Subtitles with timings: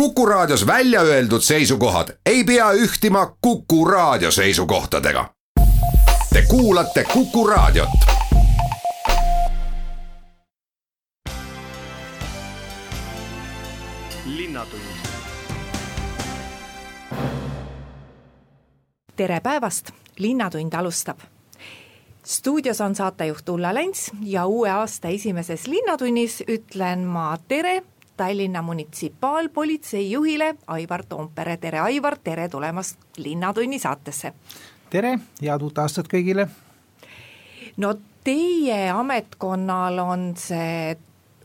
[0.00, 5.34] Kuku Raadios välja öeldud seisukohad ei pea ühtima Kuku Raadio seisukohtadega.
[6.32, 7.88] Te kuulate Kuku Raadiot.
[19.16, 21.18] tere päevast, Linnatund alustab
[22.24, 27.82] stuudios on saatejuht Ulla Lents ja uue aasta esimeses Linnatunnis ütlen ma tere
[28.16, 34.32] Tallinna munitsipaalpolitsei juhile Aivar Toompere, tere Aivar, tere tulemast Linnatunni saatesse!
[34.90, 36.48] tere, head uut aastat kõigile!
[37.76, 37.94] no
[38.24, 40.96] teie ametkonnal on see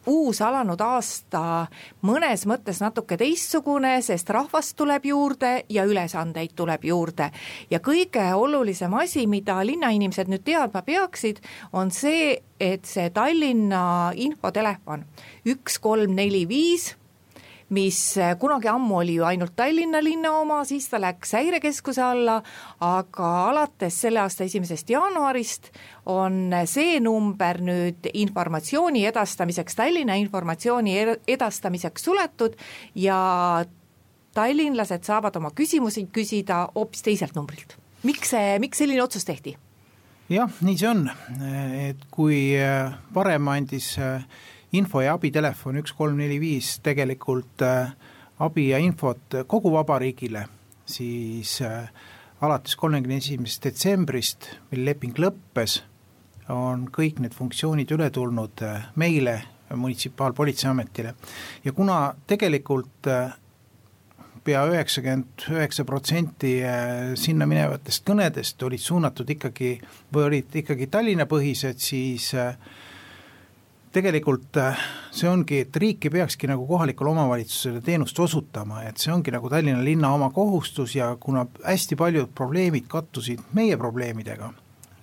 [0.08, 1.68] uus alanud aasta
[2.08, 7.32] mõnes mõttes natuke teistsugune, sest rahvast tuleb juurde ja ülesandeid tuleb juurde.
[7.70, 11.42] ja kõige olulisem asi, mida linnainimesed nüüd teadma peaksid,
[11.74, 15.06] on see, et see Tallinna infotelefon
[15.46, 16.92] üks kolm neli viis
[17.72, 22.38] mis eh, kunagi ammu oli ju ainult Tallinna linna oma, siis ta läks häirekeskuse alla,
[22.84, 25.72] aga alates selle aasta esimesest jaanuarist
[26.12, 32.60] on see number nüüd informatsiooni edastamiseks, Tallinna informatsiooni edastamiseks suletud
[32.96, 33.20] ja
[34.36, 37.78] tallinlased saavad oma küsimusi küsida hoopis teiselt numbrilt.
[38.04, 39.56] miks see, miks selline otsus tehti?
[40.32, 41.06] jah, nii see on,
[41.88, 42.50] et kui
[43.16, 44.24] varem andis äh,
[44.78, 47.94] info- ja abitelefon üks kolm neli viis tegelikult äh,
[48.42, 50.46] abi ja infot kogu vabariigile,
[50.86, 51.90] siis äh,
[52.42, 55.82] alates kolmekümne esimesest detsembrist, mil leping lõppes,
[56.52, 59.42] on kõik need funktsioonid üle tulnud äh, meile,
[59.72, 61.14] munitsipaalpolitseiametile.
[61.64, 63.08] ja kuna tegelikult
[64.44, 66.58] pea üheksakümmend üheksa protsenti
[67.16, 69.78] sinna minevatest kõnedest olid suunatud ikkagi
[70.12, 72.58] või olid ikkagi Tallinna põhised, siis äh,
[73.92, 74.80] tegelikult äh,
[75.12, 79.50] see ongi, et riik ei peakski nagu kohalikule omavalitsusele teenust osutama, et see ongi nagu
[79.52, 84.52] Tallinna linna oma kohustus ja kuna hästi paljud probleemid kattusid meie probleemidega,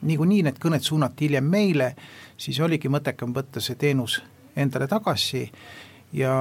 [0.09, 1.93] niikuinii need kõned suunati hiljem meile,
[2.41, 4.21] siis oligi mõttekam võtta see teenus
[4.57, 5.45] endale tagasi
[6.17, 6.35] ja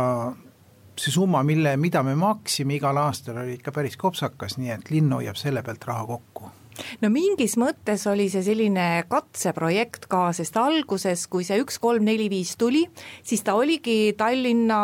[0.97, 5.13] see summa, mille, mida me maksime igal aastal, oli ikka päris kopsakas, nii et linn
[5.13, 6.53] hoiab selle pealt raha kokku
[7.01, 12.29] no mingis mõttes oli see selline katseprojekt ka, sest alguses, kui see üks, kolm, neli,
[12.31, 12.85] viis tuli,
[13.23, 14.81] siis ta oligi Tallinna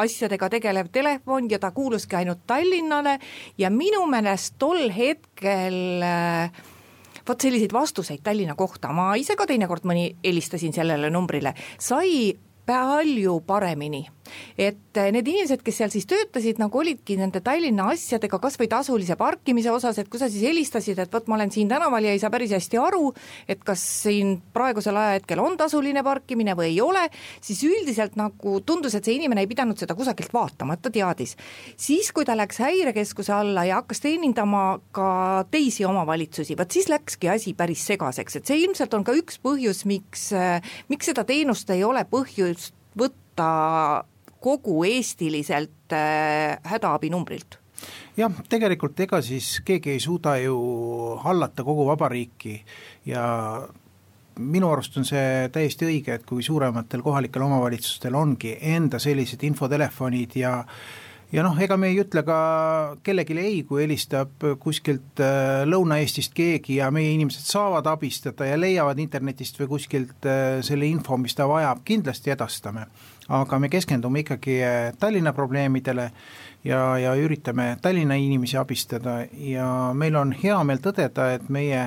[0.00, 3.18] asjadega tegelev telefon ja ta kuuluski ainult Tallinnale
[3.58, 6.62] ja minu meelest tol hetkel äh,
[7.28, 12.32] vot selliseid vastuseid Tallinna kohta, ma ise ka teinekord mõni helistasin sellele numbrile, sai
[12.66, 14.04] palju paremini
[14.58, 18.68] et eh, need inimesed, kes seal siis töötasid, nagu olidki nende Tallinna asjadega, kas või
[18.70, 22.14] tasulise parkimise osas, et kui sa siis helistasid, et vot ma olen siin tänaval ja
[22.14, 23.12] ei saa päris hästi aru,
[23.50, 27.06] et kas siin praegusel ajahetkel on tasuline parkimine või ei ole,
[27.44, 31.36] siis üldiselt nagu tundus, et see inimene ei pidanud seda kusagilt vaatama, et ta teadis.
[31.76, 37.28] siis, kui ta läks häirekeskuse alla ja hakkas teenindama ka teisi omavalitsusi, vot siis läkski
[37.28, 41.70] asi päris segaseks, et see ilmselt on ka üks põhjus, miks, eh, miks seda teenust
[41.70, 44.04] ei ole põhjust võtta
[44.40, 47.58] kogu eestiliselt äh, hädaabinumbrilt?
[48.16, 50.56] jah, tegelikult ega siis keegi ei suuda ju
[51.22, 52.58] hallata kogu vabariiki
[53.08, 53.22] ja
[54.40, 60.36] minu arust on see täiesti õige, et kui suurematel kohalikel omavalitsustel ongi enda sellised infotelefonid
[60.40, 60.54] ja
[61.32, 62.38] ja noh, ega me ei ütle ka
[63.06, 68.98] kellelegi ei, kui helistab kuskilt äh, Lõuna-Eestist keegi ja meie inimesed saavad abistada ja leiavad
[69.02, 72.88] internetist või kuskilt äh, selle info, mis ta vajab, kindlasti edastame.
[73.30, 76.08] Aga me keskendume ikkagi eh, Tallinna probleemidele
[76.66, 79.20] ja, ja üritame Tallinna inimesi abistada.
[79.30, 81.84] Ja meil on hea meel tõdeda, et meie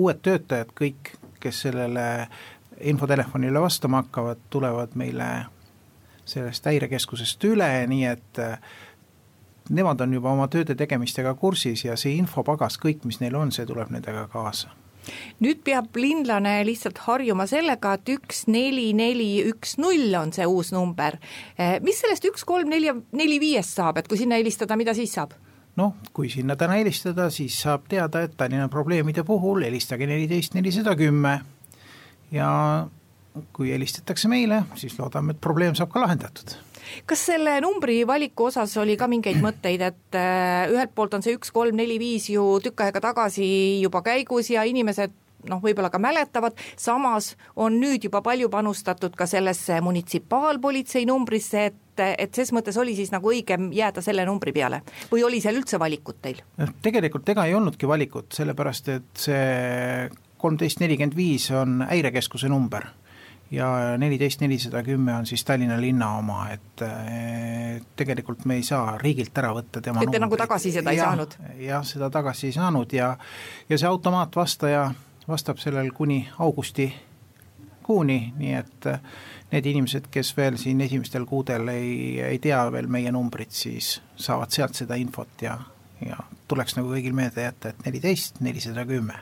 [0.00, 2.26] uued töötajad, kõik, kes sellele
[2.90, 5.30] infotelefonile vastama hakkavad, tulevad meile
[6.24, 8.58] sellest häirekeskusest üle, nii et eh,
[9.70, 13.66] nemad on juba oma tööde tegemistega kursis ja see infopagas, kõik, mis neil on, see
[13.68, 14.76] tuleb nendega kaasa
[15.40, 20.74] nüüd peab linlane lihtsalt harjuma sellega, et üks, neli, neli, üks, null on see uus
[20.76, 21.16] number.
[21.56, 25.14] Eh, mis sellest üks, kolm, neli, neli, viiest saab, et kui sinna helistada, mida siis
[25.16, 25.36] saab?
[25.78, 30.92] noh, kui sinna täna helistada, siis saab teada, et Tallinna probleemide puhul helistage neliteist nelisada
[30.98, 31.38] kümme
[32.34, 32.50] ja
[33.54, 36.56] kui helistatakse meile, siis loodame, et probleem saab ka lahendatud.
[37.06, 41.36] Kas selle numbri valiku osas oli ka mingeid mõtteid, et äh, ühelt poolt on see
[41.38, 43.50] üks, kolm, neli, viis ju tükk aega tagasi
[43.82, 45.14] juba käigus ja inimesed
[45.48, 52.02] noh, võib-olla ka mäletavad, samas on nüüd juba palju panustatud ka sellesse munitsipaalpolitsei numbrisse, et,
[52.10, 54.82] et ses mõttes oli siis nagu õigem jääda selle numbri peale.
[55.12, 56.42] Või oli seal üldse valikut teil?
[56.60, 60.10] noh, tegelikult ega ei olnudki valikut, sellepärast et see
[60.40, 62.88] kolmteist nelikümmend viis on häirekeskuse number
[63.50, 63.68] ja
[63.98, 66.84] neliteist nelisada kümme on siis Tallinna linna oma, et
[67.96, 71.10] tegelikult me ei saa riigilt ära võtta tema et te nagu tagasi seda ei ja,
[71.10, 71.36] saanud?
[71.58, 73.16] jah, seda tagasi ei saanud ja,
[73.68, 74.90] ja see automaatvastaja
[75.28, 78.88] vastab sellel kuni augustikuuni, nii et
[79.50, 84.54] need inimesed, kes veel siin esimestel kuudel ei, ei tea veel meie numbrit, siis saavad
[84.54, 85.56] sealt seda infot ja,
[86.06, 86.20] ja
[86.50, 89.18] tuleks nagu kõigil meelde jätta, et neliteist, nelisada kümme.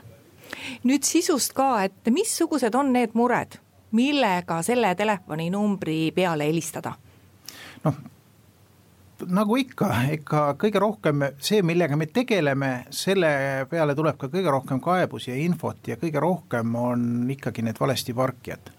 [0.83, 3.59] nüüd sisust ka, et missugused on need mured,
[3.91, 6.93] millega selle telefoninumbri peale helistada?
[7.83, 7.99] noh,
[9.27, 13.31] nagu ikka, ikka kõige rohkem see, millega me tegeleme, selle
[13.69, 18.13] peale tuleb ka kõige rohkem kaebusi ja infot ja kõige rohkem on ikkagi need valesti
[18.13, 18.73] parkijad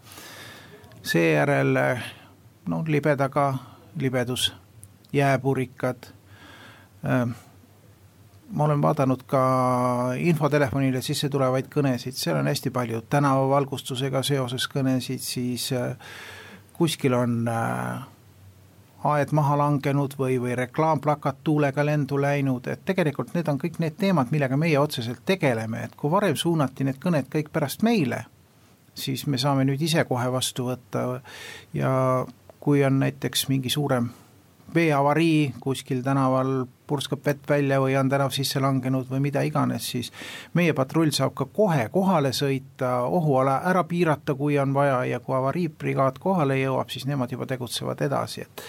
[1.03, 1.79] seejärel
[2.69, 3.55] noh, libedaga
[3.99, 4.53] libedus,
[5.13, 6.11] jääpurikad,
[8.51, 9.41] ma olen vaadanud ka
[10.19, 16.17] infotelefonile sisse tulevaid kõnesid, seal on hästi palju tänavavalgustusega seoses kõnesid, siis äh,
[16.79, 18.03] kuskil on äh,
[19.11, 23.97] aed maha langenud või, või reklaamplakat tuulega lendu läinud, et tegelikult need on kõik need
[24.01, 28.25] teemad, millega meie otseselt tegeleme, et kui varem suunati need kõned kõik pärast meile
[28.95, 31.21] siis me saame nüüd ise kohe vastu võtta.
[31.77, 31.93] Ja
[32.61, 34.11] kui on näiteks mingi suurem
[34.75, 40.11] veeavarii kuskil tänaval, purskab vett välja või on tänav sisse langenud või mida iganes, siis
[40.59, 45.37] meie patrull saab ka kohe kohale sõita, ohuala ära piirata, kui on vaja ja kui
[45.37, 48.65] avariibrigaad kohale jõuab, siis nemad juba tegutsevad edasi, et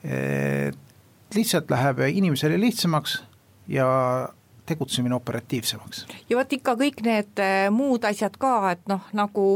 [0.00, 3.20] et lihtsalt läheb inimesele lihtsamaks
[3.68, 3.86] ja
[4.70, 6.06] tegutsemine operatiivsemaks.
[6.30, 9.46] ja vot ikka kõik need äh, muud asjad ka, et noh, nagu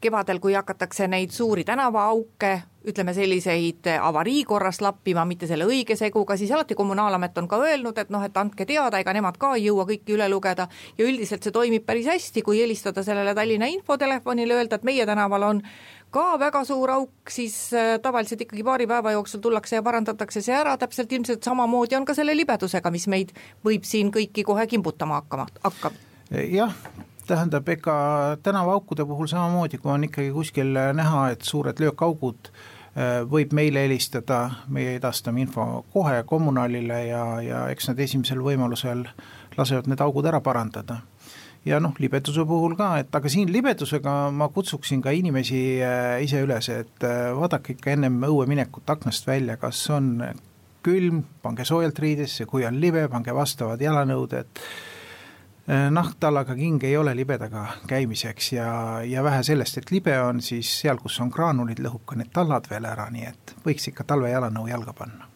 [0.00, 2.52] kevadel, kui hakatakse neid suuri tänavaauke,
[2.88, 7.58] ütleme selliseid äh, avarii korras lappima, mitte selle õige seguga, siis alati Kommunaalamet on ka
[7.64, 10.68] öelnud, et noh, et andke teada, ega nemad ka ei jõua kõiki üle lugeda
[10.98, 15.48] ja üldiselt see toimib päris hästi, kui helistada sellele Tallinna infotelefonile, öelda, et meie tänaval
[15.50, 15.62] on
[16.10, 20.56] ka väga suur auk, siis äh, tavaliselt ikkagi paari päeva jooksul tullakse ja parandatakse see
[20.56, 23.34] ära, täpselt ilmselt samamoodi on ka selle libedusega, mis meid
[23.66, 26.00] võib siin kõiki kohe kimbutama hakkama, hakkab.
[26.30, 26.74] jah,
[27.28, 27.98] tähendab, ega
[28.42, 34.40] tänavaaukude puhul samamoodi, kui on ikkagi kuskil näha, et suured löökaugud, äh, võib meile helistada,
[34.72, 39.04] meie edastame info kohe kommunaalile ja, ja eks nad esimesel võimalusel
[39.58, 41.02] lasevad need augud ära parandada
[41.68, 46.42] ja noh, libeduse puhul ka, et aga siin libedusega ma kutsuksin ka inimesi äh, ise
[46.44, 50.14] üles, et äh, vaadake ikka ennem õue minekut aknast välja, kas on
[50.84, 54.62] külm, pange soojalt riidesse, kui on libe, pange vastavad jalanõuded
[55.68, 58.70] äh, nahktallaga king ei ole libedaga käimiseks ja,
[59.04, 62.70] ja vähe sellest, et libe on, siis seal, kus on graanulid, lõhub ka need tallad
[62.70, 65.28] veel ära, nii et võiks ikka talvejalanõu jalga panna.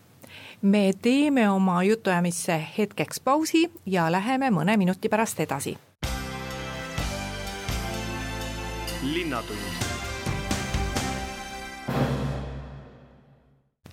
[0.63, 5.77] me teeme oma jutuajamisse hetkeks pausi ja läheme mõne minuti pärast edasi
[9.03, 9.59] linnatund.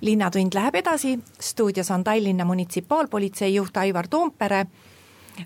[0.01, 4.65] linnatund läheb edasi, stuudios on Tallinna munitsipaalpolitsei juht Aivar Toompere.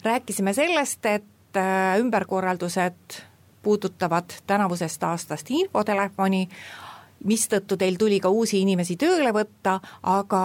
[0.04, 3.22] rääkisime sellest, et äh, ümberkorraldused
[3.62, 6.50] puudutavad tänavusest aastast infotelefoni,
[7.24, 10.40] mistõttu teil tuli ka uusi inimesi tööle võtta, aga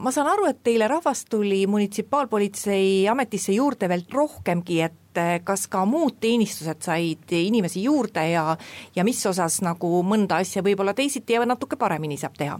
[0.00, 5.03] ma saan aru, et teile rahvast tuli munitsipaalpolitsei ametisse juurde veel rohkemgi, et
[5.44, 8.56] kas ka muud teenistused said inimesi juurde ja
[8.96, 12.58] ja mis osas nagu mõnda asja võib-olla teisiti ja natuke paremini saab teha?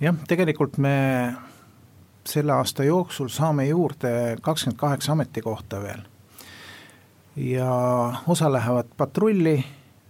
[0.00, 0.96] jah, tegelikult me
[2.26, 6.04] selle aasta jooksul saame juurde kakskümmend kaheksa ametikohta veel.
[7.36, 7.72] ja
[8.26, 9.58] osa lähevad patrulli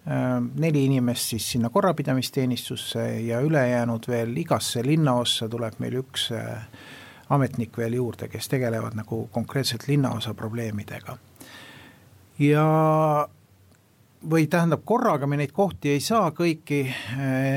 [0.06, 6.61] Äh, neli inimest siis sinna korrapidamisteenistusse ja ülejäänud veel igasse linnaossa tuleb meil üks äh,
[7.30, 11.16] ametnik veel juurde, kes tegelevad nagu konkreetselt linnaosa probleemidega.
[12.38, 12.66] ja
[14.30, 16.80] või tähendab, korraga me neid kohti ei saa kõiki,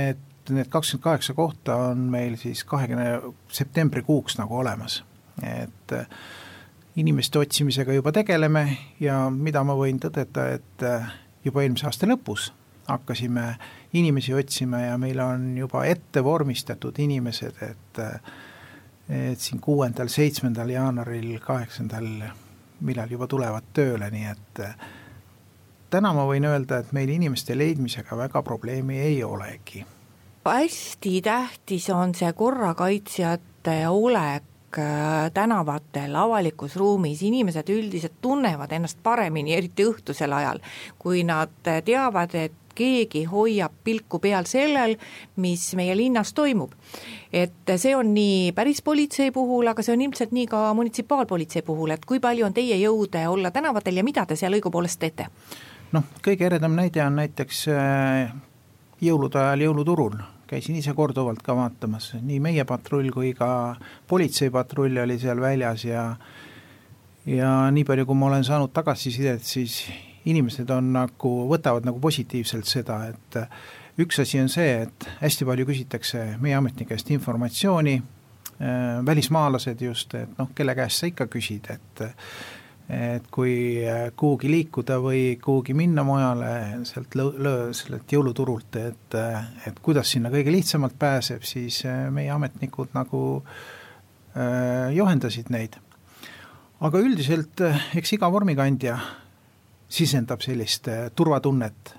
[0.09, 3.19] et need kakskümmend kaheksa kohta on meil siis kahekümne
[3.53, 5.03] septembrikuuks nagu olemas,
[5.43, 5.93] et
[6.95, 8.65] inimeste otsimisega juba tegeleme
[8.99, 10.87] ja mida ma võin tõdeda, et
[11.45, 12.51] juba eelmise aasta lõpus
[12.89, 13.55] hakkasime
[13.93, 18.01] inimesi otsima ja meil on juba ette vormistatud inimesed, et
[19.09, 22.07] et siin kuuendal, seitsmendal jaanuaril, kaheksandal,
[22.85, 24.61] millal juba tulevad tööle, nii et
[25.89, 29.85] täna ma võin öelda, et meil inimeste leidmisega väga probleemi ei olegi.
[30.45, 39.55] hästi tähtis on see korrakaitsjate olek Äh, tänavatel, avalikus ruumis, inimesed üldiselt tunnevad ennast paremini,
[39.57, 40.59] eriti õhtusel ajal,
[41.01, 44.95] kui nad teavad, et keegi hoiab pilku peal sellel,
[45.37, 46.73] mis meie linnas toimub.
[47.33, 51.91] et see on nii päris politsei puhul, aga see on ilmselt nii ka munitsipaalpolitsei puhul,
[51.93, 55.29] et kui palju on teie jõude olla tänavatel ja mida te seal õigupoolest teete?
[55.91, 58.33] noh, kõige eredam näide on näiteks äh,
[59.01, 63.75] jõulude ajal jõuluturul, käisin ise korduvalt ka vaatamas, nii meie patrull kui ka
[64.07, 66.05] politseipatrull oli seal väljas ja
[67.29, 69.83] ja nii palju, kui ma olen saanud tagasisidet, siis
[70.25, 73.39] inimesed on nagu, võtavad nagu positiivselt seda, et
[73.99, 80.31] üks asi on see, et hästi palju küsitakse meie ametnikest informatsiooni, äh, välismaalased just, et
[80.39, 82.09] noh, kelle käest sa ikka küsid, et
[82.89, 83.83] et kui
[84.17, 89.17] kuhugi liikuda või kuhugi minna mujale sealt lõ-, lõ-, sellelt jõuluturult, et
[89.69, 93.21] et kuidas sinna kõige lihtsamalt pääseb, siis meie ametnikud nagu
[94.33, 95.77] äh, juhendasid neid.
[96.81, 97.61] aga üldiselt
[97.99, 98.97] eks iga vormikandja
[99.89, 101.95] sisendab sellist äh, turvatunnet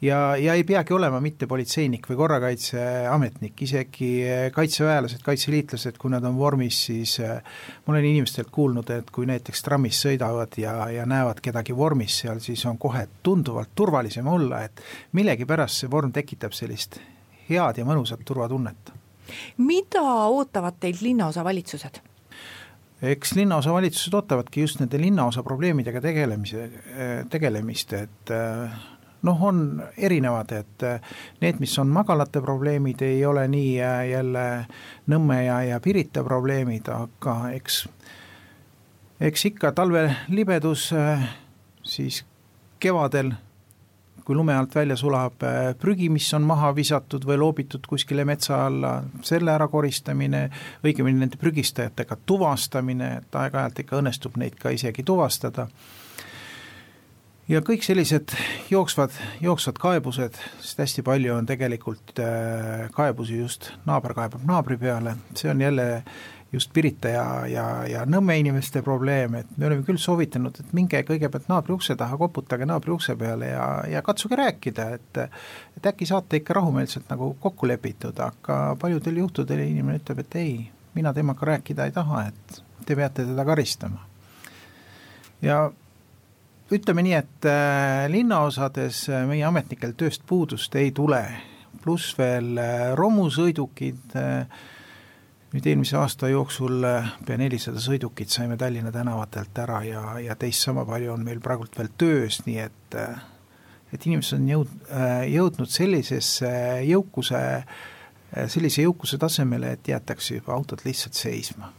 [0.00, 6.24] ja, ja ei peagi olema mitte politseinik või korrakaitseametnik, isegi äh, kaitseväelased, kaitseliitlased, kui nad
[6.28, 7.40] on vormis, siis äh,
[7.86, 12.42] ma olen inimestelt kuulnud, et kui näiteks trammis sõidavad ja, ja näevad kedagi vormis seal,
[12.44, 14.84] siis on kohe tunduvalt turvalisem olla, et
[15.16, 17.00] millegipärast see vorm tekitab sellist
[17.50, 18.94] head ja mõnusat turvatunnet.
[19.56, 22.00] mida ootavad teilt linnaosavalitsused?
[23.02, 26.66] Eks linnaosavalitsused ootavadki just nende linnaosa probleemidega tegelemise,
[27.30, 28.80] tegelemist, et eh,
[29.26, 29.62] noh, on
[29.96, 34.46] erinevad, et eh, need, mis on magalate probleemid, ei ole nii eh, jälle
[35.10, 37.82] Nõmme ja, ja Pirita probleemid, aga eks,
[39.20, 40.90] eks ikka talvelibedus,
[41.82, 42.20] siis
[42.80, 43.32] kevadel
[44.24, 48.64] kui lume alt välja sulab äh, prügi, mis on maha visatud või loobitud kuskile metsa
[48.66, 50.48] alla, selle ära koristamine,
[50.84, 55.68] õigemini nende prügistajatega tuvastamine, et aeg-ajalt ikka õnnestub neid ka isegi tuvastada.
[57.50, 58.30] Ja kõik sellised
[58.70, 65.16] jooksvad, jooksvad kaebused, sest hästi palju on tegelikult äh, kaebusi just naaber kaebab naabri peale,
[65.34, 65.88] see on jälle
[66.52, 71.02] just Pirita ja, ja, ja Nõmme inimeste probleem, et me oleme küll soovitanud, et minge
[71.06, 76.08] kõigepealt naabri ukse taha, koputage naabri ukse peale ja, ja katsuge rääkida, et et äkki
[76.08, 80.56] saate ikka rahumeelselt nagu kokku lepitud, aga paljudel juhtudel inimene ütleb, et ei,
[80.94, 84.02] mina temaga rääkida ei taha, et te peate teda karistama.
[85.42, 85.62] ja
[86.70, 91.22] ütleme nii, et äh, linnaosades meie ametnikel tööst puudust ei tule,
[91.82, 94.68] pluss veel äh, romusõidukid äh,,
[95.50, 100.62] nüüd eelmise aasta jooksul äh, pea nelisada sõidukit saime Tallinna tänavatelt ära ja, ja teist
[100.66, 103.24] sama palju on meil praegult veel töös, nii et äh,
[103.90, 106.52] et inimesed on jõud-, äh, jõudnud sellisesse
[106.86, 107.42] jõukuse,
[108.46, 111.72] sellise jõukuse tasemele, et jäetakse juba autod lihtsalt seisma.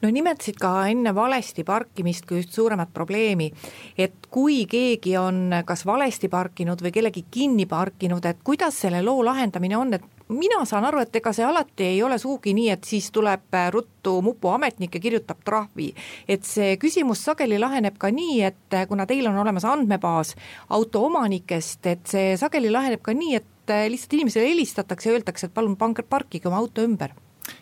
[0.00, 3.50] No nimetasid ka enne valesti parkimist kui just suuremat probleemi,
[3.98, 9.20] et kui keegi on kas valesti parkinud või kellegi kinni parkinud, et kuidas selle loo
[9.26, 12.84] lahendamine on, et mina saan aru, et ega see alati ei ole sugugi nii, et
[12.88, 15.94] siis tuleb äh, ruttu mupu ametnik ja kirjutab trahvi.
[16.28, 20.34] et see küsimus sageli laheneb ka nii, et äh, kuna teil on olemas andmebaas
[20.70, 25.46] auto omanikest, et see sageli laheneb ka nii, et äh, lihtsalt inimesele helistatakse ja öeldakse,
[25.46, 27.12] et palun pange, parkige oma auto ümber.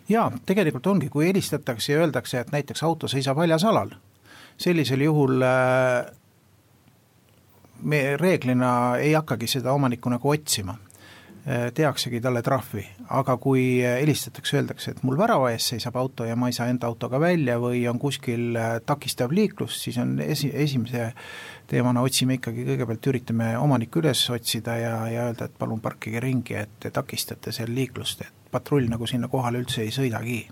[0.08, 3.90] jaa, tegelikult ongi, kui helistatakse ja öeldakse, et näiteks auto seisab väljas alal,
[4.56, 5.42] sellisel juhul
[7.82, 10.76] me reeglina ei hakkagi seda omanikku nagu otsima
[11.74, 12.84] tehaksegi talle trahvi,
[13.18, 16.86] aga kui helistatakse, öeldakse, et mul värava ees seisab auto ja ma ei saa enda
[16.86, 21.10] autoga välja või on kuskil äh, takistav liiklus, siis on esi, esimese
[21.70, 26.60] teemana otsime ikkagi kõigepealt, üritame omanikku üles otsida ja, ja öelda, et palun parkige ringi,
[26.62, 30.44] et te takistate seal liiklust, et patrull nagu sinna kohale üldse ei sõidagi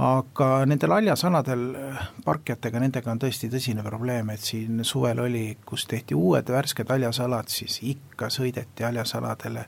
[0.00, 5.84] aga nendel haljasaladel äh, parkijatega, nendega on tõesti tõsine probleem, et siin suvel oli, kus
[5.90, 9.66] tehti uued värsked haljasalad, siis ikka sõideti haljasaladele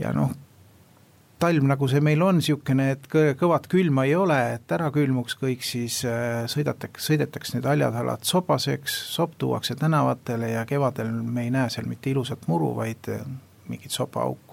[0.00, 0.34] ja noh,
[1.40, 3.08] talv, nagu see meil on, niisugune, et
[3.40, 8.98] kõvat külma ei ole, et ära külmuks kõik, siis äh, sõidatakse, sõidetakse need haljasalad sobaseks,
[9.14, 13.24] sopp tuuakse tänavatele ja kevadel me ei näe seal mitte ilusat muru, vaid äh,
[13.72, 14.49] mingit sopaauku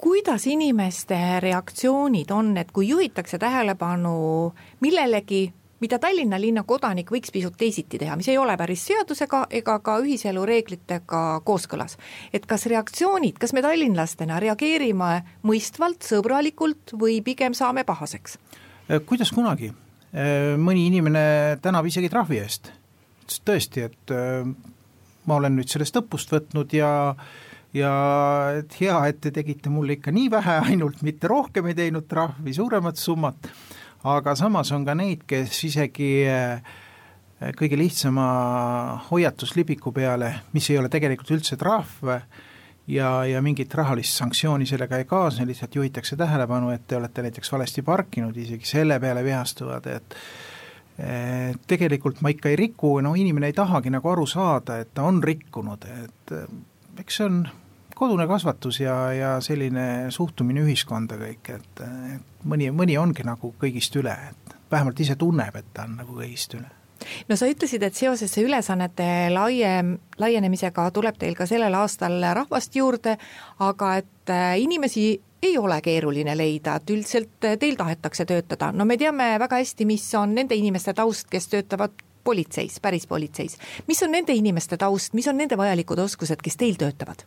[0.00, 7.56] kuidas inimeste reaktsioonid on, et kui juhitakse tähelepanu millelegi, mida Tallinna linna kodanik võiks pisut
[7.60, 11.98] teisiti teha, mis ei ole päris seadusega ega ka ühiselu reeglitega kooskõlas.
[12.32, 18.38] et kas reaktsioonid, kas me tallinlastena reageerime mõistvalt, sõbralikult või pigem saame pahaseks?
[18.90, 19.72] Äh, kuidas kunagi,
[20.14, 22.72] äh, mõni inimene tänab isegi trahvi eest,
[23.44, 24.48] tõesti, et äh,
[25.26, 27.92] ma olen nüüd sellest õppust võtnud ja äh, ja
[28.58, 32.54] et hea, et te tegite mulle ikka nii vähe ainult, mitte rohkem ei teinud trahvi,
[32.56, 33.50] suuremat summat,
[34.10, 36.76] aga samas on ka neid, kes isegi eh,
[37.56, 38.26] kõige lihtsama
[39.10, 42.04] hoiatuslibiku peale, mis ei ole tegelikult üldse trahv,
[42.90, 47.52] ja, ja mingit rahalist sanktsiooni sellega ei kaasne, lihtsalt juhitakse tähelepanu, et te olete näiteks
[47.52, 50.16] valesti parkinud, isegi selle peale vihastuvad, et
[51.70, 55.22] tegelikult ma ikka ei riku, no inimene ei tahagi nagu aru saada, et ta on
[55.24, 56.34] rikkunud, et
[57.00, 57.38] eks see on
[58.00, 63.96] kodune kasvatus ja, ja selline suhtumine ühiskonda kõik, et, et mõni, mõni ongi nagu kõigist
[64.00, 66.68] üle, et vähemalt ise tunneb, et ta on nagu kõigist üle
[67.28, 73.16] no sa ütlesid, et seoses ülesannete laiem, laienemisega tuleb teil ka sellel aastal rahvast juurde,
[73.64, 75.08] aga et äh, inimesi
[75.42, 80.04] ei ole keeruline leida, et üldiselt teil tahetakse töötada, no me teame väga hästi, mis
[80.20, 83.56] on nende inimeste taust, kes töötavad politseis, päris politseis.
[83.88, 87.24] mis on nende inimeste taust, mis on nende vajalikud oskused, kes teil töötavad?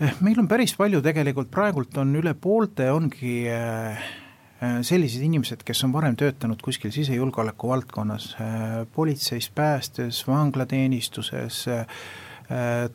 [0.00, 4.00] Eh, meil on päris palju tegelikult, praegult on üle poolte, ongi äh,
[4.60, 8.34] Äh, sellised inimesed, kes on varem töötanud kuskil sisejulgeoleku valdkonnas,
[8.92, 11.62] politseis, päästes, vanglateenistuses,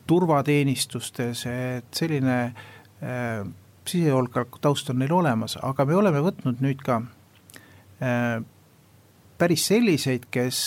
[0.06, 2.36] turvateenistustes, et selline
[3.88, 7.00] sisejulgeoleku taust on neil olemas, aga me oleme võtnud nüüd ka
[9.40, 10.60] päris selliseid, kes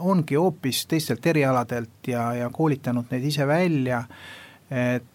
[0.00, 4.04] ongi hoopis teistelt erialadelt ja, ja koolitanud neid ise välja,
[4.70, 5.11] et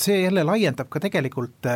[0.00, 1.68] see jälle laiendab ka tegelikult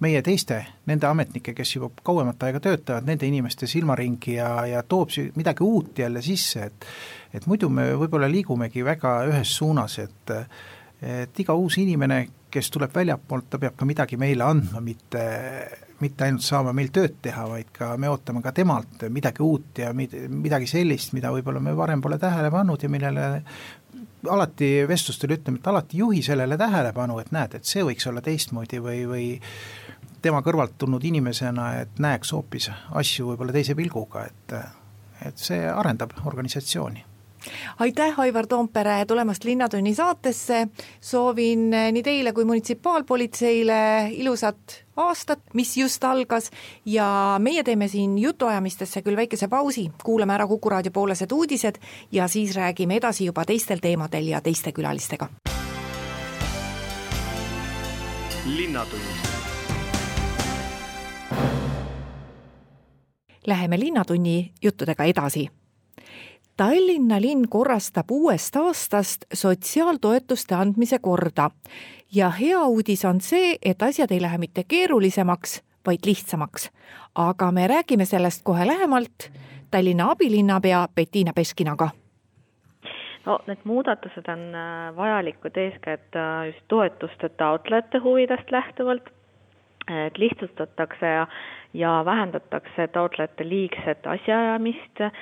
[0.00, 5.12] meie teiste, nende ametnike, kes juba kauemat aega töötavad, nende inimeste silmaringi ja, ja toob
[5.36, 6.86] midagi uut jälle sisse, et
[7.34, 10.34] et muidu me võib-olla liigumegi väga ühes suunas, et
[11.00, 15.22] et iga uus inimene, kes tuleb väljapoolt, ta peab ka midagi meile andma, mitte,
[16.02, 19.94] mitte ainult saama meil tööd teha, vaid ka me ootame ka temalt midagi uut ja
[19.94, 23.30] midagi sellist, mida võib-olla me varem pole tähele pannud ja millele
[24.28, 28.80] alati vestlustel ütleme, et alati juhi sellele tähelepanu, et näed, et see võiks olla teistmoodi
[28.84, 29.26] või, või
[30.22, 34.56] tema kõrvalt tulnud inimesena, et näeks hoopis asju võib-olla teise pilguga, et,
[35.26, 37.09] et see arendab organisatsiooni
[37.78, 40.68] aitäh, Aivar Toompere, tulemast Linnatunni saatesse,
[41.00, 46.50] soovin nii teile kui munitsipaalpolitseile ilusat aastat, mis just algas
[46.84, 51.80] ja meie teeme siin jutuajamistesse küll väikese pausi, kuulame ära Kuku raadio poolesed uudised
[52.12, 55.28] ja siis räägime edasi juba teistel teemadel ja teiste külalistega.
[58.46, 59.30] linnatund
[63.46, 65.59] Läheme Linnatunni juttudega edasi.
[66.60, 71.46] Tallinna linn korrastab uuest aastast sotsiaaltoetuste andmise korda.
[72.14, 76.68] Ja hea uudis on see, et asjad ei lähe mitte keerulisemaks, vaid lihtsamaks.
[77.14, 79.30] aga me räägime sellest kohe lähemalt
[79.70, 81.88] Tallinna abilinnapea Bettina Peskinaga.
[83.26, 89.08] No need muudatused on äh, vajalikud eeskätt äh, just toetuste taotlejate huvidest lähtuvalt,
[90.06, 91.26] et lihtsustatakse ja
[91.74, 95.12] ja vähendatakse taotlejate liigset asjaajamist, äh,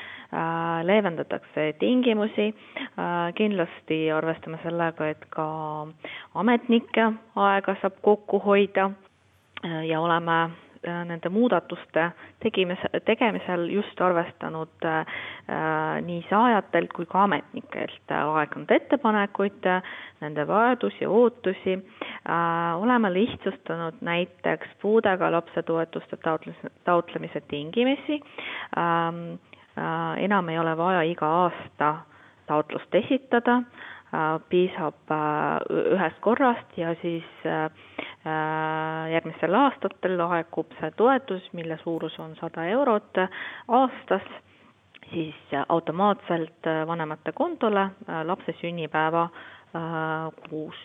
[0.83, 5.49] leevendatakse tingimusi, äh, kindlasti arvestame sellega, et ka
[6.35, 8.91] ametnike aega saab kokku hoida
[9.65, 10.51] äh, ja oleme
[10.87, 12.11] nende muudatuste
[12.43, 15.19] tegimise, tegemisel just arvestanud äh,
[16.05, 18.13] nii saajatelt kui ka ametnikelt.
[18.15, 19.67] Aegunud ettepanekuid,
[20.21, 21.75] nende vajadusi ja ootusi.
[22.29, 28.21] Äh,, oleme lihtsustanud näiteks puudega lapse toetuste taotlemise, taotlemise tingimisi.
[28.79, 29.39] Ähm,,
[29.79, 31.95] äh, enam ei ole vaja iga aasta
[32.47, 33.57] taotlust esitada.
[33.63, 33.98] äh,, Äh,
[34.49, 37.71] piisab äh, ühest korrast ja siis äh,
[39.13, 43.21] järgmistel aastatel laekub see toetus, mille suurus on sada eurot
[43.69, 44.25] aastas,
[45.13, 47.87] siis automaatselt vanemate kontole
[48.29, 49.29] lapse sünnipäeva
[50.51, 50.77] kuus.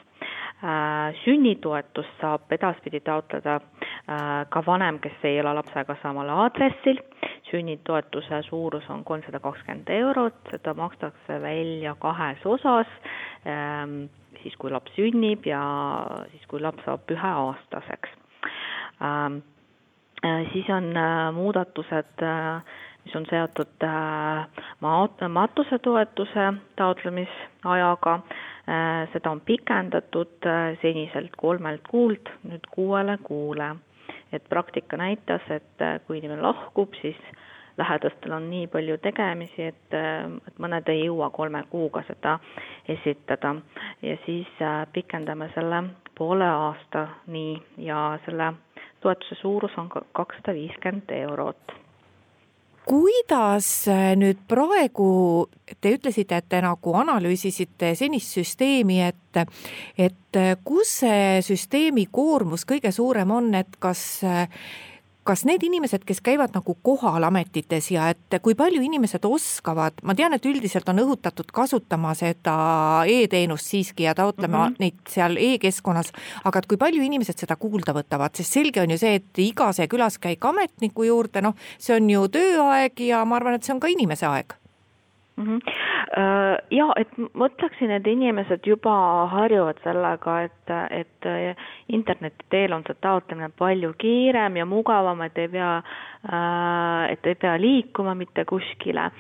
[1.24, 3.58] Sünnitoetust saab edaspidi taotleda
[4.50, 7.02] ka vanem, kes ei ela lapsega samal aadressil.
[7.50, 12.90] Sünnitoetuse suurus on kolmsada kakskümmend eurot, seda makstakse välja kahes osas,
[13.46, 14.06] ehm,
[14.42, 15.62] siis kui laps sünnib ja
[16.32, 18.16] siis, kui laps saab üheaastaseks.
[19.02, 19.38] Ehm,
[20.26, 22.64] äh, siis on äh, muudatused, äh,
[23.06, 23.86] mis on seotud
[24.80, 28.20] maa, matusetoetuse taotlemisajaga,
[29.14, 30.46] seda on pikendatud
[30.82, 33.74] seniselt kolmelt kuult nüüd kuuele kuule.
[34.34, 37.18] Et praktika näitas, et äh, kui inimene lahkub, siis
[37.78, 42.40] lähedastel on nii palju tegemisi, et, äh, et mõned ei jõua kolme kuuga seda
[42.90, 43.54] esitada.
[44.02, 45.84] Ja siis äh, pikendame selle
[46.18, 48.54] poole aastani ja selle
[49.06, 51.78] toetuse suurus on kakssada viiskümmend eurot
[52.86, 55.48] kuidas äh, nüüd praegu,
[55.82, 59.20] te ütlesite, et te nagu analüüsisite senist süsteemi, et
[59.98, 64.48] et äh, kus see süsteemi koormus kõige suurem on, et kas äh,
[65.24, 70.16] kas need inimesed, kes käivad nagu kohal ametites ja et kui palju inimesed oskavad, ma
[70.16, 72.56] tean, et üldiselt on õhutatud kasutama seda
[73.10, 74.80] e-teenust siiski ja taotlema mm -hmm.
[74.80, 76.12] neid seal e-keskkonnas,
[76.44, 79.72] aga et kui palju inimesed seda kuulda võtavad, sest selge on ju see, et iga
[79.74, 83.80] see külaskäik ametniku juurde, noh, see on ju tööaeg ja ma arvan, et see on
[83.80, 84.63] ka inimese aeg
[85.36, 85.44] mm.
[85.44, 85.60] -hmm.
[86.72, 91.28] Ja et ma ütleksin, et inimesed juba harjuvad sellega, et, et
[91.88, 97.36] interneti teel on see taotlemine palju kiirem ja mugavam, et ei pea, äh, et ei
[97.36, 99.12] pea liikuma mitte kuskile.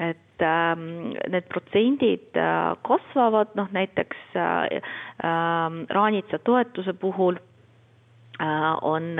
[0.00, 4.16] et ähm, need protsendid äh, kasvavad, noh näiteks
[5.90, 7.36] Raanitsa toetuse puhul
[8.82, 9.18] on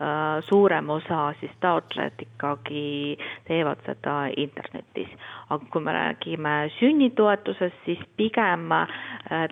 [0.00, 5.10] Äh, suurem osa siis taotlejad ikkagi teevad seda internetis.
[5.50, 8.88] aga kui me räägime sünnitoetusest, siis pigem äh,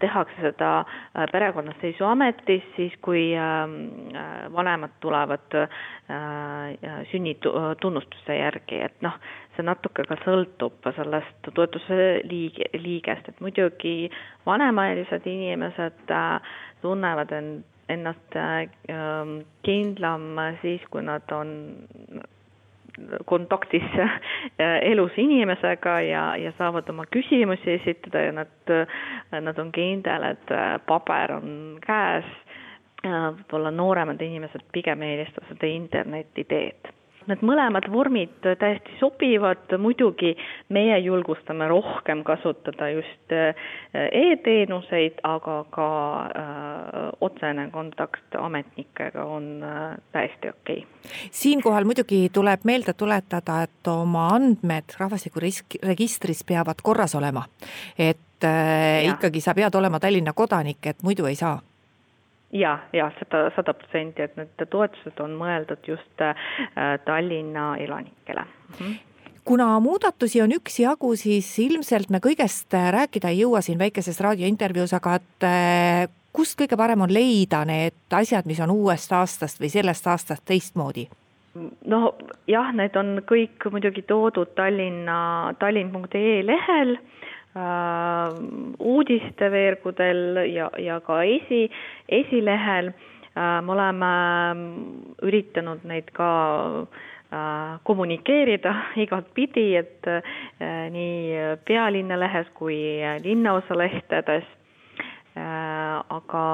[0.00, 3.76] tehakse seda äh, perekonnaseisuametis, siis kui ähm,
[4.54, 5.60] vanemad tulevad
[7.10, 9.20] sünnitunnustuse järgi, et noh,
[9.56, 14.08] see natuke ka sõltub sellest toetuse liig-, liigest, et muidugi
[14.46, 16.14] vanemaealised inimesed
[16.80, 21.53] tunnevad end ennast ähm, kindlam siis, kui nad on
[23.31, 28.74] kontaktis äh, elus inimesega ja, ja saavad oma küsimusi esitada ja nad,
[29.40, 31.51] nad on kindel, et äh, paber on
[31.87, 32.29] käes.
[32.98, 36.88] võib-olla nooremad inimesed pigem eelistavad seda interneti teed
[37.28, 40.34] need mõlemad vormid täiesti sobivad, muidugi
[40.74, 43.54] meie julgustame rohkem kasutada just äh,
[43.94, 45.88] e-teenuseid, aga ka
[46.26, 51.10] äh, otsene kontakt ametnikega on äh, täiesti okei okay..
[51.30, 57.44] siinkohal muidugi tuleb meelde tuletada, et oma andmed rahvastikuregistris peavad korras olema.
[57.98, 59.14] et ja.
[59.14, 61.58] ikkagi sa pead olema Tallinna kodanik, et muidu ei saa
[62.52, 66.34] ja, ja seda sada protsenti, et need toetused on mõeldud just äh,
[67.04, 68.74] Tallinna elanikele mm.
[68.80, 68.96] -hmm
[69.48, 74.92] kuna muudatusi on üksjagu, siis ilmselt me kõigest äh, rääkida ei jõua siin väikeses raadiointervjuus,
[74.92, 79.70] aga et äh, kust kõige parem on leida need asjad, mis on uuest aastast või
[79.72, 81.08] sellest aastast teistmoodi?
[81.88, 82.14] no
[82.46, 86.98] jah, need on kõik muidugi toodud Tallinna, tallinn.ee lehel
[88.78, 91.70] uudisteveergudel ja, ja ka esi,
[92.08, 92.92] esilehel.
[93.38, 94.12] Äh, me oleme
[95.22, 96.30] üritanud neid ka
[97.32, 100.12] äh, kommunikeerida igatpidi, et
[100.90, 102.78] nii pealinnalehes kui
[103.24, 104.58] linnaosalehtedes
[105.38, 106.44] aga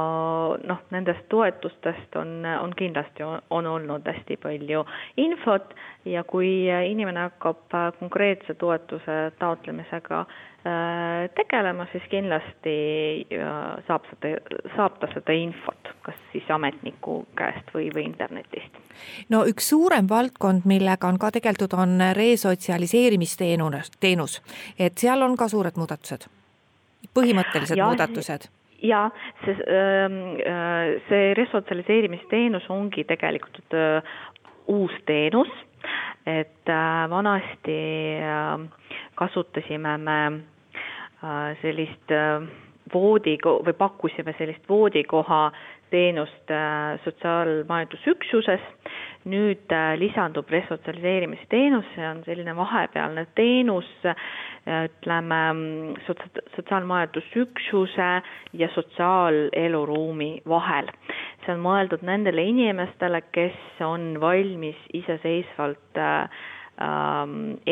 [0.69, 4.85] noh, nendest toetustest on, on kindlasti, on olnud hästi palju
[5.17, 10.25] infot ja kui inimene hakkab konkreetse toetuse taotlemisega
[10.67, 12.71] Äh, tegelema, siis kindlasti
[13.37, 14.31] äh, saab seda,
[14.73, 18.79] saab ta seda infot, kas siis ametniku käest või, või internetist.
[19.29, 24.39] no üks suurem valdkond, millega on ka tegeldud, on resotsialiseerimisteenus, teenus,
[24.79, 26.25] et seal on ka suured muudatused,
[27.13, 28.49] põhimõttelised ja, muudatused
[28.83, 29.11] ja
[29.45, 33.79] see, ähm, äh, see resotsialiseerimisteenus ongi tegelikult
[34.67, 35.51] uus teenus,
[36.27, 36.73] et
[37.11, 37.79] vanasti
[39.15, 40.19] kasutasime me
[41.25, 42.43] Äh, sellist äh,
[42.93, 45.47] voodi või pakkusime sellist voodikoha
[45.93, 48.61] teenust äh, sotsiaalmajandusüksuses.
[49.31, 53.89] Nüüd lisandub resotsialiseerimisteenus, see on selline vahepealne teenus,
[54.65, 55.41] ütleme
[56.07, 58.11] sotsiaalmajandusüksuse
[58.61, 60.91] ja sotsiaaleluruumi vahel.
[61.45, 66.29] see on mõeldud nendele inimestele, kes on valmis iseseisvalt äh,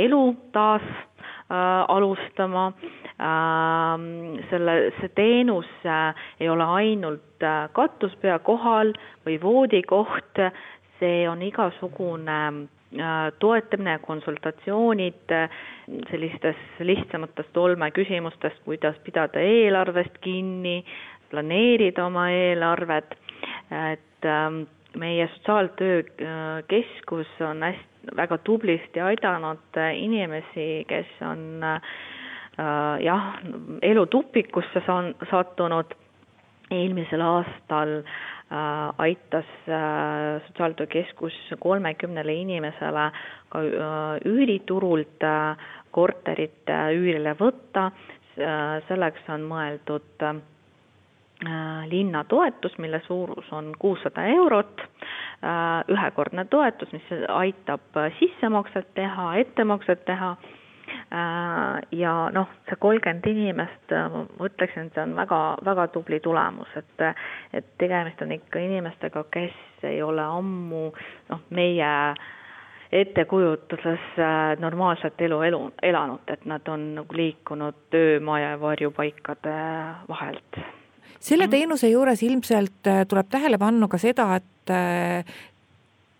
[0.04, 2.72] elu taas äh, alustama
[3.22, 8.90] Ähm, selle, see teenus äh, ei ole ainult äh, katuspea kohal
[9.26, 10.40] või voodikoht,
[11.02, 12.38] see on igasugune
[12.94, 15.34] äh, toetamine konsultatsioonid
[16.10, 20.84] sellistes lihtsamatest olmeküsimustest, kuidas pidada eelarvest kinni,
[21.30, 23.16] planeerida oma eelarvet,
[23.72, 24.62] et ähm,
[24.94, 31.80] meie sotsiaaltöökeskus on hästi, väga tublisti aidanud inimesi, kes on äh,
[32.58, 33.38] Äh, jah,
[33.82, 35.94] elu tupikusse saan-, sattunud,
[36.70, 38.10] eelmisel aastal äh,
[38.98, 43.10] aitas äh, Sotsiaaltöökeskus kolmekümnele inimesele
[43.48, 43.60] ka
[44.24, 45.24] üüriturult
[45.92, 47.90] korterit üürile võtta,
[48.88, 50.24] selleks on mõeldud
[51.90, 54.80] linnatoetus, mille suurus on kuussada eurot,
[55.92, 60.30] ühekordne toetus, mis aitab sissemakset teha, ettemakset teha.
[60.32, 60.62] Äh,
[61.92, 66.70] ja noh, see kolmkümmend inimest, äh, ma ütleksin, et see on väga, väga tubli tulemus,
[66.76, 67.07] et
[67.52, 70.85] et tegemist on ikka inimestega, kes ei ole ammu
[71.31, 71.90] noh, meie
[72.92, 79.57] ettekujutuses äh, normaalset elu elu, elanud, et nad on nagu liikunud töömaja ja varjupaikade
[80.09, 80.62] vahelt.
[81.18, 81.50] selle mhm.
[81.50, 84.70] teenuse juures ilmselt tuleb tähele panna ka seda, et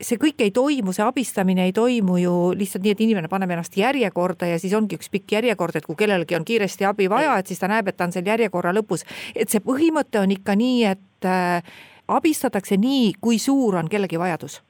[0.03, 3.77] see kõik ei toimu, see abistamine ei toimu ju lihtsalt nii, et inimene paneb ennast
[3.79, 7.51] järjekorda ja siis ongi üks pikk järjekord, et kui kellelgi on kiiresti abi vaja, et
[7.51, 9.07] siis ta näeb, et ta on seal järjekorra lõpus.
[9.35, 11.63] et see põhimõte on ikka nii, et äh,
[12.09, 14.61] abistatakse nii, kui suur on kellegi vajadus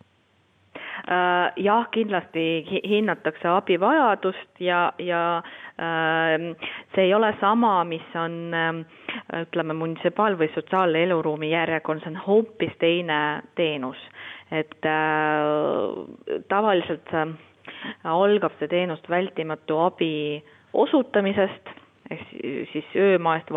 [1.09, 2.45] äh, jah, kindlasti
[2.89, 5.43] hinnatakse abivajadust ja, ja
[5.81, 6.53] ähm,
[6.95, 8.85] see ei ole sama, mis on ähm,
[9.43, 13.99] ütleme, munitsipaal- või sotsiaaleluruumi järjekord, see on hoopis teine teenus
[14.53, 17.33] et äh, tavaliselt äh,
[18.05, 20.13] algab see teenust vältimatu abi
[20.73, 21.73] osutamisest,
[22.13, 22.25] ehk
[22.73, 23.53] siis öömaest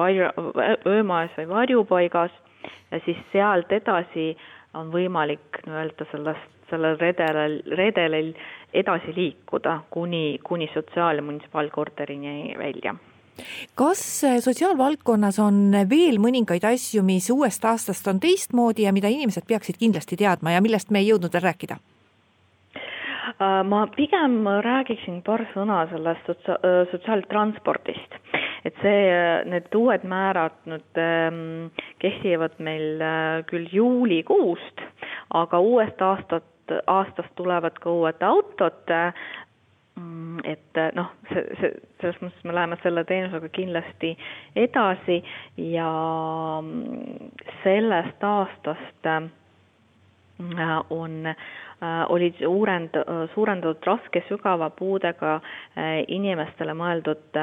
[0.88, 2.36] öömaes või varjupaigas
[2.92, 4.34] ja siis sealt edasi
[4.76, 8.32] on võimalik nii-öelda sellest, sellel redelil, redelil
[8.74, 12.96] edasi liikuda kuni, kuni sotsiaal- ja munitsipaalkorterini välja
[13.76, 19.48] kas eh, sotsiaalvaldkonnas on veel mõningaid asju, mis uuest aastast on teistmoodi ja mida inimesed
[19.48, 21.80] peaksid kindlasti teadma ja millest me ei jõudnud veel rääkida?
[23.42, 28.20] Äh, ma pigem räägiksin paar sõna sellest sotsia-, äh, sotsiaaltranspordist.
[28.66, 31.68] et see, äh, need uued määrad nüüd ähm,
[32.02, 33.04] kehtivad meil
[33.50, 34.82] küll juulikuust,
[35.38, 36.48] aga uuest aastat,
[36.90, 38.96] aastast tulevad ka uued autod,
[40.44, 44.12] et äh, noh, see, see, selles mõttes me läheme selle teenusega kindlasti
[44.60, 45.22] edasi
[45.72, 45.88] ja
[46.60, 47.32] mm,
[47.64, 49.30] sellest aastast äh,
[50.92, 53.00] on, äh, olid suurend-,
[53.34, 55.38] suurendatud raske sügava puudega
[56.12, 57.40] inimestele mõeldud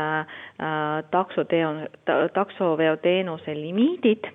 [1.12, 1.88] taksotee-,
[2.36, 4.28] taksoveoteenuse limiidid.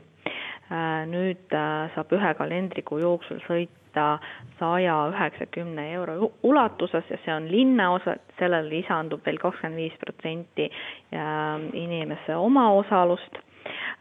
[1.08, 1.53] nüüd
[1.95, 4.19] saab ühe kalendrikuu jooksul sõita võita
[4.60, 10.69] saja üheksakümne euro ulatuses ja see on linnaosa, sellele lisandub veel kakskümmend viis protsenti
[11.13, 13.38] ähm, inimese omaosalust.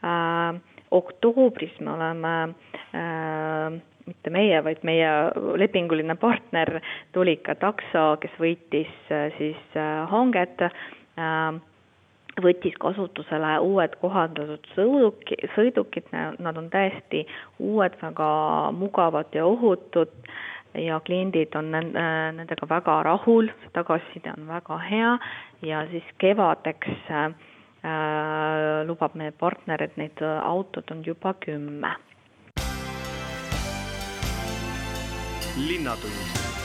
[0.05, 2.35] Äh, oktoobris me oleme
[2.95, 5.11] äh, mitte meie, vaid meie
[5.59, 6.81] lepinguline partner
[7.13, 9.81] Tulika takso, kes võitis äh, siis
[10.11, 10.69] hanget
[12.43, 17.25] võttis kasutusele uued kohandatud sõiduki, sõidukid, nad on täiesti
[17.63, 18.29] uued, väga
[18.77, 20.13] mugavad ja ohutud
[20.77, 25.13] ja kliendid on nendega väga rahul, tagasiside on väga hea
[25.65, 27.31] ja siis kevadeks äh,
[28.89, 31.97] lubab meie partner, et neid autod on juba kümme.
[35.57, 36.56] linnatund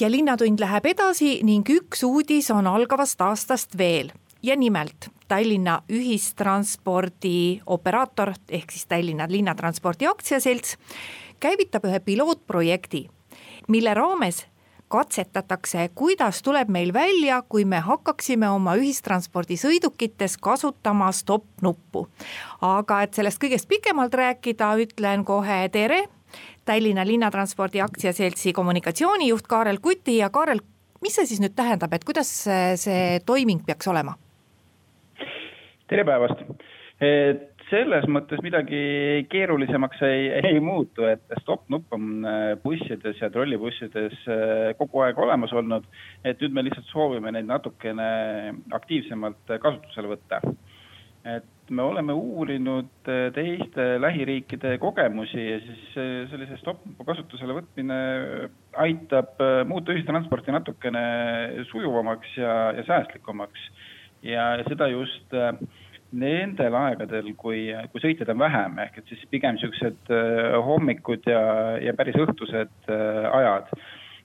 [0.00, 4.10] ja Linnatund läheb edasi ning üks uudis on algavast aastast veel
[4.42, 10.76] ja nimelt Tallinna ühistranspordi operaator ehk siis Tallinna Linnatranspordi Aktsiaselts
[11.40, 13.06] käivitab ühe pilootprojekti,
[13.68, 14.44] mille raames
[14.88, 22.06] katsetatakse, kuidas tuleb meil välja, kui me hakkaksime oma ühistranspordisõidukites kasutama stopp-nuppu.
[22.60, 26.04] aga et sellest kõigest pikemalt rääkida, ütlen kohe tere
[26.64, 30.62] Tallinna Linnatranspordi Aktsiaseltsi kommunikatsioonijuht Kaarel Kuti ja Kaarel,
[31.02, 32.30] mis see siis nüüd tähendab, et kuidas
[32.82, 34.16] see toiming peaks olema?
[35.86, 36.40] tere päevast,
[36.98, 38.80] et selles mõttes midagi
[39.30, 45.54] keerulisemaks ei, ei muutu, et stopp-nupp on äh, bussides ja trollibussides äh, kogu aeg olemas
[45.56, 45.86] olnud.
[46.24, 48.08] et nüüd me lihtsalt soovime neid natukene
[48.78, 50.40] aktiivsemalt kasutusele võtta.
[51.26, 57.98] et me oleme uurinud äh, teiste lähiriikide kogemusi ja siis äh, sellise stopp-nupu kasutusele võtmine
[58.82, 61.02] aitab äh, muuta ühistransporti natukene
[61.70, 63.68] sujuvamaks ja, ja säästlikumaks.
[64.22, 65.34] ja seda just
[66.16, 70.10] nendel aegadel, kui, kui sõitjaid on vähem, ehk et siis pigem siuksed
[70.64, 71.42] hommikud ja,
[71.82, 73.70] ja päris õhtused ajad.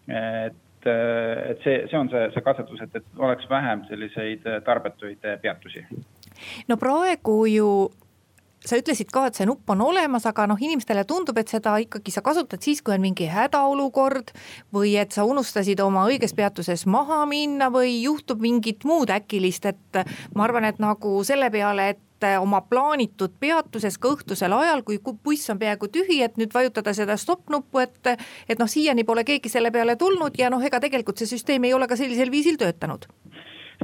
[0.07, 5.85] et, et see, see on see, see katsetus, et, et oleks vähem selliseid tarbetuid peatusi
[6.67, 7.71] no praegu ju
[8.65, 12.13] sa ütlesid ka, et see nupp on olemas, aga noh, inimestele tundub, et seda ikkagi
[12.13, 14.33] sa kasutad siis, kui on mingi hädaolukord
[14.75, 20.01] või et sa unustasid oma õiges peatuses maha minna või juhtub mingit muud äkilist, et
[20.35, 25.49] ma arvan, et nagu selle peale, et oma plaanitud peatuses ka õhtusel ajal, kui buss
[25.49, 28.13] on peaaegu tühi, et nüüd vajutada seda stopp-nuppu, et
[28.47, 31.73] et noh, siiani pole keegi selle peale tulnud ja noh, ega tegelikult see süsteem ei
[31.73, 33.09] ole ka sellisel viisil töötanud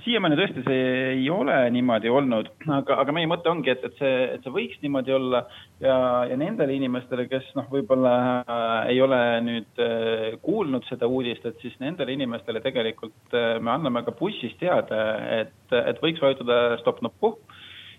[0.06, 0.84] siiamaani tõesti see
[1.14, 4.80] ei ole niimoodi olnud, aga, aga meie mõte ongi, et, et see, et see võiks
[4.84, 5.44] niimoodi olla
[5.84, 5.98] ja,
[6.30, 11.62] ja nendele inimestele, kes noh, võib-olla äh, ei ole nüüd äh, kuulnud seda uudist, et
[11.64, 15.04] siis nendele inimestele tegelikult äh, me anname ka bussis teada,
[15.42, 17.36] et, et võiks vajutada stopp-nuppu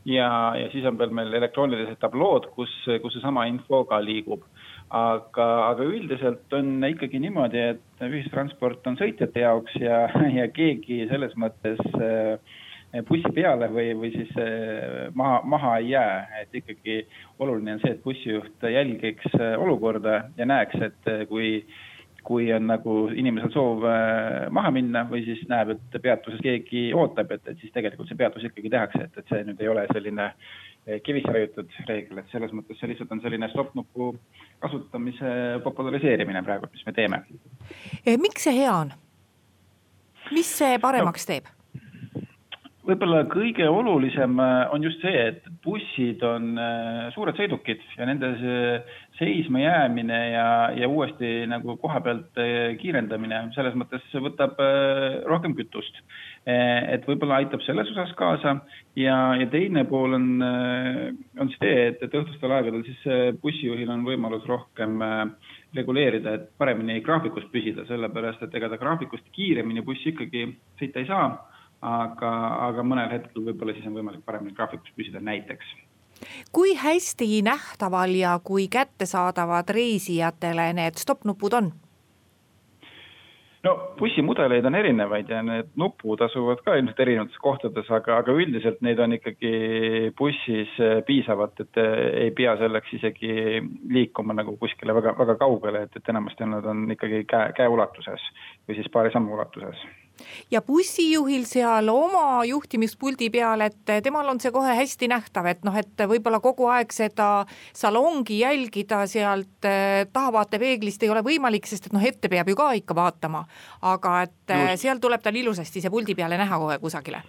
[0.09, 4.47] ja, ja siis on veel meil elektroonilised tablood, kus, kus seesama info ka liigub.
[4.89, 10.07] Aga, aga üldiselt on ikkagi niimoodi, et ühistransport on sõitjate jaoks ja,
[10.39, 12.39] ja keegi selles mõttes äh,
[13.09, 14.31] bussi peale või, või siis
[15.15, 17.03] maha, maha ei jää, et ikkagi
[17.39, 21.59] oluline on see, et bussijuht jälgiks olukorda ja näeks, et kui
[22.27, 23.85] kui on nagu inimesel soov
[24.55, 28.45] maha minna või siis näeb, et peatuses keegi ootab, et, et siis tegelikult see peatus
[28.49, 30.31] ikkagi tehakse, et, et see nüüd ei ole selline
[31.05, 34.11] kivisse raiutud reegel, et selles mõttes see lihtsalt on selline stopp-nupu
[34.63, 37.23] kasutamise populariseerimine praegu, mis me teeme.
[38.25, 38.93] miks see hea on?
[40.33, 41.58] mis see paremaks no, teeb?
[42.89, 48.31] Võib-olla kõige olulisem äh, on just see, et bussid on äh, suured sõidukid ja nende
[49.19, 50.47] seisma jäämine ja,
[50.79, 54.57] ja uuesti nagu koha pealt äh, kiirendamine selles mõttes võtab
[55.29, 56.01] rohkem kütust.
[56.49, 58.55] et võib-olla aitab selles osas kaasa
[58.97, 63.03] ja, ja teine pool on, on see, et, et õhtustel aegadel siis
[63.43, 65.03] bussijuhil on võimalus rohkem
[65.77, 70.47] reguleerida, et paremini graafikust püsida, sellepärast et ega ta graafikust kiiremini bussi ikkagi
[70.81, 71.29] sõita ei saa
[71.81, 72.31] aga,
[72.69, 75.77] aga mõnel hetkel võib-olla siis on võimalik paremini graafikus püsida näiteks
[76.53, 81.71] kui hästi nähtaval ja kui kättesaadavad reisijatele need stopp-nupud on?
[83.63, 88.81] no bussimudeleid on erinevaid ja need nupud asuvad ka ilmselt erinevates kohtades, aga, aga üldiselt
[88.87, 89.53] neid on ikkagi
[90.19, 90.75] bussis
[91.07, 91.81] piisavalt, et
[92.25, 96.87] ei pea selleks isegi liikuma nagu kuskile väga, väga kaugele, et, et enamasti nad on
[96.95, 98.31] ikkagi käe, käeulatuses
[98.69, 99.83] või siis paari sammu ulatuses
[100.51, 105.77] ja bussijuhil seal oma juhtimispuldi peal, et temal on see kohe hästi nähtav, et noh,
[105.77, 107.29] et võib-olla kogu aeg seda
[107.77, 112.71] salongi jälgida sealt eh, tahavaatepeeglist ei ole võimalik, sest et noh, ette peab ju ka
[112.79, 113.45] ikka vaatama.
[113.83, 114.83] aga et eh, Just.
[114.83, 117.23] seal tuleb tal ilusasti see puldi peale näha kohe kusagile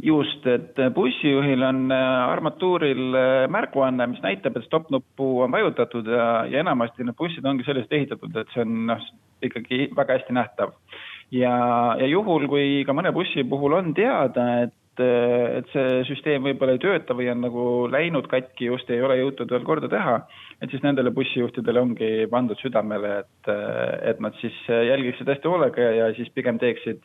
[0.00, 3.16] just, et bussijuhil on eh, armatuuril
[3.52, 8.36] märguanne, mis näitab, et stopp-nuppu on vajutatud ja, ja enamasti need bussid ongi selliselt ehitatud,
[8.36, 9.10] et see on noh,
[9.44, 10.74] ikkagi väga hästi nähtav
[11.30, 11.54] ja,
[12.00, 16.82] ja juhul, kui ka mõne bussi puhul on teada, et et see süsteem võib-olla ei
[16.82, 20.16] tööta või on nagu läinud katki, just ei ole jõutud veel korda teha,
[20.60, 23.50] et siis nendele bussijuhtidele ongi pandud südamele, et,
[24.10, 27.04] et nad siis jälgiksid hästi hoolega ja siis pigem teeksid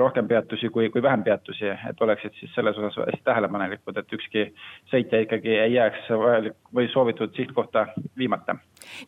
[0.00, 4.46] rohkem peatusi kui, kui vähem peatusi, et oleksid siis selles osas hästi tähelepanelikud, et ükski
[4.92, 7.86] sõitja ikkagi ei jääks vajalik või soovitud sihtkohta
[8.18, 8.56] viimata.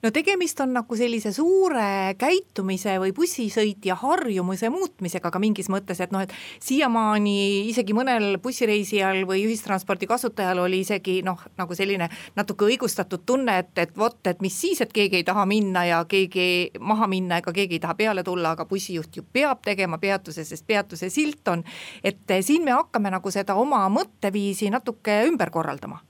[0.02, 6.14] No tegemist on nagu sellise suure käitumise või bussisõitja harjumuse muutmisega ka mingis mõttes, et
[6.14, 6.32] noh, et
[6.64, 13.58] siiamaani isegi mõnel bussireisijal või ühistranspordi kasutajal oli isegi noh, nagu selline natuke õigustatud tunne,
[13.60, 17.42] et, et vot, et mis siis, et keegi ei taha minna ja keegi maha minna
[17.42, 21.48] ega keegi ei taha peale tulla, aga bussijuht ju peab tegema peatuse, sest peatuse silt
[21.52, 21.64] on.
[22.04, 26.00] et siin me hakkame nagu seda oma mõtteviisi natuke ümber korraldama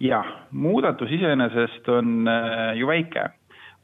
[0.00, 3.28] jah, muudatus iseenesest on äh, ju väike,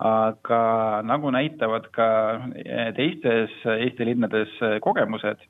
[0.00, 0.61] aga
[1.05, 2.09] nagu näitavad ka
[2.40, 5.44] äh, teistes Eesti linnades kogemused,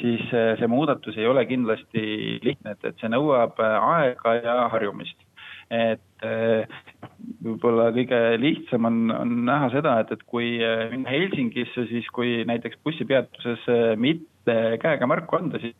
[0.00, 5.16] siis see muudatus ei ole kindlasti lihtne, et, et see nõuab aega ja harjumist.
[5.72, 6.24] et
[7.42, 10.58] võib-olla kõige lihtsam on, on näha seda, et, et kui
[10.92, 13.64] minna Helsingisse, siis kui näiteks bussipeatuses
[13.96, 15.74] mitte käega märku anda, siis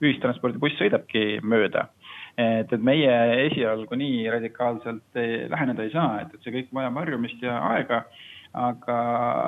[0.00, 1.90] ühistranspordibuss sõidabki mööda
[2.40, 3.14] et, et meie
[3.46, 5.20] esialgu nii radikaalselt
[5.52, 8.04] läheneda ei saa, et, et see kõik vajab harjumist ja aega,
[8.56, 9.00] aga,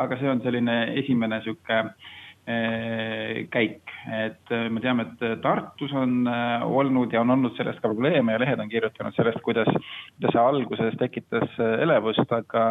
[0.04, 6.64] aga see on selline esimene niisugune eh, käik, et me teame, et Tartus on eh,
[6.66, 10.42] olnud ja on olnud sellest ka probleeme ja lehed on kirjutanud sellest, kuidas, kuidas see
[10.42, 12.64] alguses tekitas eh, elevust, aga,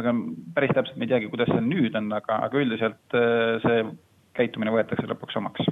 [0.00, 0.14] aga
[0.56, 3.18] päris täpselt me ei teagi, kuidas see nüüd on, aga, aga üldiselt
[3.66, 3.84] see
[4.34, 5.68] käitumine võetakse lõpuks omaks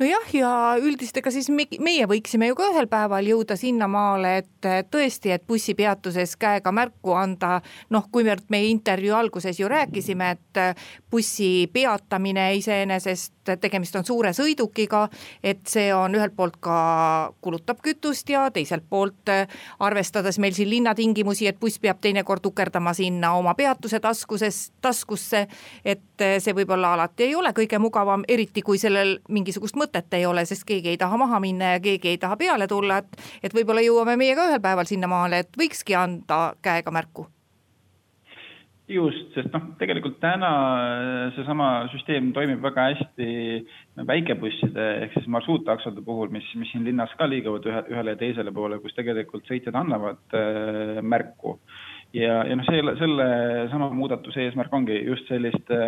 [0.00, 4.70] nojah, ja üldiselt ega siis me, meie võiksime ju ka ühel päeval jõuda sinnamaale, et
[4.92, 10.62] tõesti, et bussipeatuses käega märku anda, noh, kuivõrd me intervjuu alguses ju rääkisime, et
[11.10, 15.06] bussi peatamine iseenesest, tegemist on suure sõidukiga,
[15.42, 16.76] et see on ühelt poolt ka
[17.42, 19.32] kulutab kütust ja teiselt poolt
[19.82, 25.46] arvestades meil siin linnatingimusi, et buss peab teinekord tukerdama sinna oma peatuse taskuses, taskusse,
[25.84, 29.18] et see võib-olla alati ei ole kõige mugavam, eriti kui sellel
[29.62, 32.66] mingisugust mõtet ei ole, sest keegi ei taha maha minna ja keegi ei taha peale
[32.66, 37.26] tulla, et et võib-olla jõuame meie ka ühel päeval sinnamaale, et võikski anda käega märku.
[38.88, 40.50] Just, sest noh, tegelikult täna
[41.36, 43.28] seesama süsteem toimib väga hästi
[44.04, 48.52] väikebusside ehk siis marsruuttaksode puhul, mis, mis siin linnas ka liiguvad ühe, ühele ja teisele
[48.52, 51.56] poole, kus tegelikult sõitjad annavad äh, märku.
[52.12, 53.28] Ja, ja noh, selle, selle
[53.72, 55.78] sama muudatuse eesmärk ongi just selliste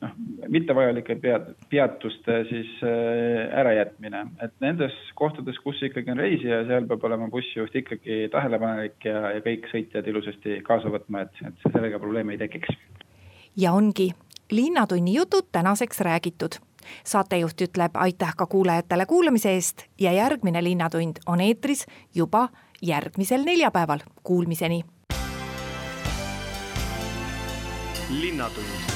[0.00, 0.12] noh,
[0.48, 7.04] mittevajalike peat-, peatuste siis äh, ärajätmine, et nendes kohtades, kus ikkagi on reisija, seal peab
[7.08, 12.36] olema bussijuht ikkagi tähelepanelik ja, ja kõik sõitjad ilusasti kaasa võtma, et, et sellega probleeme
[12.36, 12.76] ei tekiks.
[13.56, 14.12] ja ongi.
[14.50, 16.60] Linnatunni jutud tänaseks räägitud.
[17.04, 22.48] Saatejuht ütleb aitäh ka kuulajatele kuulamise eest ja järgmine Linnatund on eetris juba
[22.82, 24.84] järgmisel neljapäeval, kuulmiseni.
[28.20, 28.95] linnatund